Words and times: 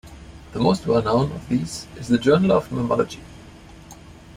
The 0.53 0.59
most 0.59 0.87
well 0.87 1.03
known 1.03 1.31
of 1.31 1.47
these 1.47 1.85
is 1.95 2.07
"The 2.07 2.17
Journal 2.17 2.53
of 2.53 2.67
Mammalogy". 2.69 3.19